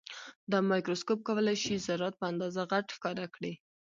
[0.51, 3.53] دا مایکروسکوپ کولای شي ذرات په اندازه غټ ښکاره کړي.